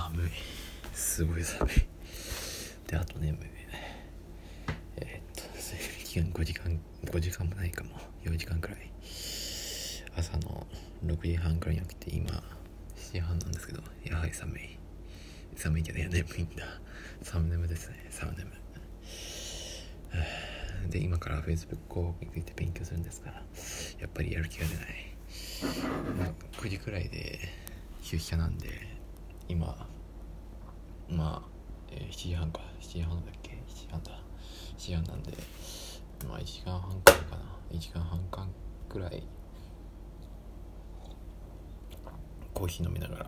[0.00, 0.30] 寒い。
[0.94, 1.74] すごい寒い。
[2.88, 3.38] であと眠い。
[4.96, 7.90] えー、っと睡眠時間5時間5時間もないかも。
[8.24, 8.90] 4時間くらい。
[10.16, 10.66] 朝の
[11.04, 12.30] 6時半くらいに起きて今
[12.96, 14.78] 7時半なんですけどやはり寒い。
[15.56, 16.64] 寒いけどい眠いんだ。
[17.22, 18.06] 寒眠ですね。
[18.10, 18.50] 寒眠。
[20.88, 23.30] で今から Facebook 広告について勉強するんですが
[24.00, 25.14] やっぱりやる気が出ない、
[26.52, 27.38] 9時くらいで
[28.02, 28.89] 休憩なんで
[29.50, 29.66] 今
[31.08, 31.48] まあ、
[31.90, 32.60] えー、7時半か。
[32.80, 34.12] 7時半だっけ？7時半だ。
[34.12, 35.32] 7時半なんで
[36.28, 37.42] まあ1時間半くらいかな。
[37.72, 38.48] 1時間半間
[38.88, 39.24] くらい
[42.54, 43.26] コーヒー飲みながら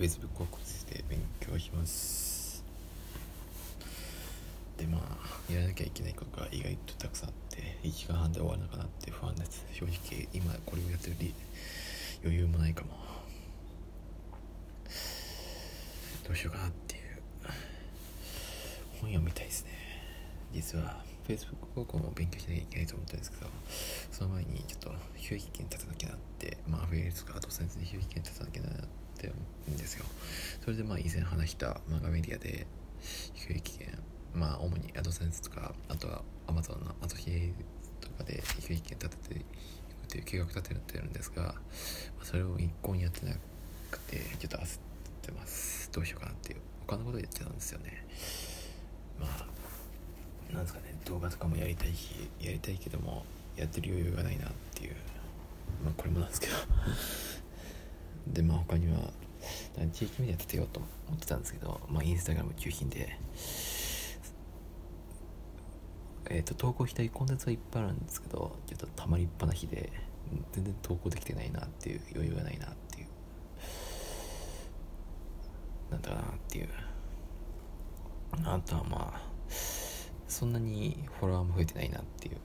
[0.00, 2.64] Facebook 広告について勉強します。
[4.76, 9.64] でまあやらなきゃいけないことが意外とたくさんあって1時間半で終わるのかなって不安です。
[9.72, 11.16] 正直今これをやってる
[12.24, 13.04] 余裕もないかも
[16.23, 17.02] どうしようかなっていう
[19.00, 19.70] 本読みたいですね。
[20.52, 23.46] 実は Facebook 高校も勉強しなきゃいけないと思ったんですけど
[24.12, 28.72] その前にちょっと収益権立てなきゃなってまあアフィリエイトとかアドセンスで収益権立てなきゃなっ
[29.16, 29.36] て思
[29.68, 30.04] うんですよ。
[30.62, 32.66] それでまあ以前話した漫画メディアで
[33.34, 33.98] 収益権
[34.34, 37.52] まあ主にアドセンスとかあとは Amazon のアドヒエイ
[38.00, 39.46] とかで収益権立てていくっ
[40.08, 41.48] ていう計画立ててるんですが、ま
[42.22, 43.32] あ、それを一向にやってな
[43.90, 44.93] くてちょっと焦って
[45.32, 45.90] ます。
[45.92, 46.60] どうしようかなっていう。
[46.86, 48.06] 他のことやっちゃうんですよね。
[49.18, 50.94] まあなんですかね。
[51.04, 53.24] 動画とかもやりたいしやりたいけども
[53.56, 54.94] やってる余裕がないなっていう。
[55.84, 56.52] まあこれもなんですけど。
[58.28, 59.12] でまあ他には
[59.92, 63.18] 地域メディア立てようと思ってたんですけどまあインスタグラム中心で。
[66.30, 69.92] えーと、投稿したいコンテンツはいっぱいあるんですけどちょっとたまりっぱな日で
[70.52, 73.06] 全然投稿できてないなっていう余裕がないなっていう
[75.90, 76.68] なんだかなっていう。
[78.44, 79.20] あとはまあ
[80.26, 82.38] そんなにフォロワーも増えてないなっていう。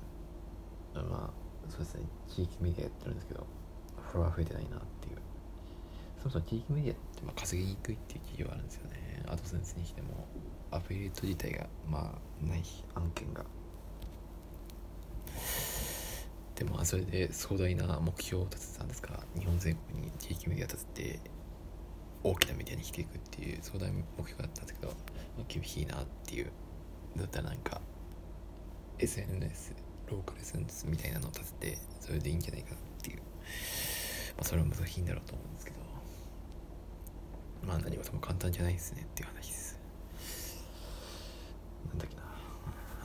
[0.96, 2.02] まあそうですね。
[2.28, 3.48] 地域メディアやってるんですけど
[4.12, 5.18] フォロワー増えてないなっていう。
[6.20, 9.24] そもそも地域メディアってまあ稼ぎにくいっていう企業あるんですよね。
[9.28, 10.28] アドセンスにしても
[10.72, 12.64] アフィリエイト自体がまあない
[12.96, 13.46] 案件が。
[16.56, 21.20] でまあそれで壮大な目標を立ててたんですが日本全国に地域メディア立てて
[22.24, 24.94] 大きなメディアにしていくっていう壮大な目標だったんですけど、ま
[25.42, 26.52] あ、厳しいなっていう
[27.18, 27.82] だったらなんか
[29.00, 29.74] SNS
[30.12, 35.78] ローカル SNS みたいなのを立ててそれでいいんじゃないかっていう、まあ、それは難しいんだろうと思うんですけど
[37.66, 39.80] まあ何事も簡単じゃないですねっていう話です。
[41.90, 42.22] なんだっけな。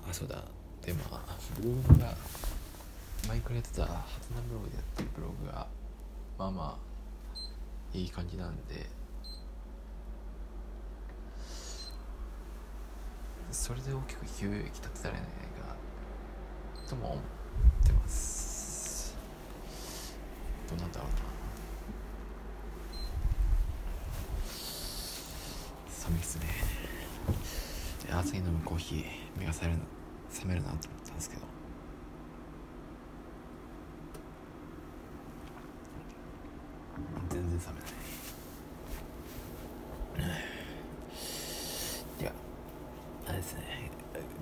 [0.08, 0.44] あそうだ。
[0.82, 2.14] でまあブログが
[3.26, 5.66] 前からやってた初なブログでやってるブログが
[6.38, 8.86] まあまあいい感じなんで
[13.54, 15.28] それで大きく収益立てられない
[15.62, 15.76] か
[16.88, 17.22] とも思っ
[17.86, 19.16] てます。
[20.68, 21.16] どうなんだろうな。
[25.88, 26.44] 寒いっすね。
[28.06, 29.04] で暑い飲むコーヒー
[29.38, 29.80] 目が覚める
[30.40, 31.42] 冷めるなと思ったんですけど
[37.30, 37.66] 全然冷
[40.16, 40.40] めない
[42.20, 42.32] いや
[43.26, 43.90] あれですね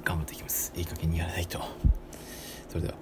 [0.05, 1.61] 頑張っていきますいい加減にやらないと。
[2.69, 2.95] それでは。